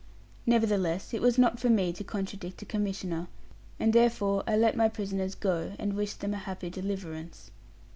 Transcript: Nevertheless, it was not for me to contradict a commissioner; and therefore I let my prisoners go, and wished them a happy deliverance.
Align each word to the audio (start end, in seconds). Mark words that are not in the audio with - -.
Nevertheless, 0.47 1.13
it 1.13 1.21
was 1.21 1.37
not 1.37 1.59
for 1.59 1.69
me 1.69 1.93
to 1.93 2.03
contradict 2.03 2.63
a 2.63 2.65
commissioner; 2.65 3.27
and 3.79 3.93
therefore 3.93 4.43
I 4.47 4.57
let 4.57 4.75
my 4.75 4.89
prisoners 4.89 5.35
go, 5.35 5.73
and 5.77 5.93
wished 5.93 6.21
them 6.21 6.33
a 6.33 6.37
happy 6.37 6.71
deliverance. 6.71 7.51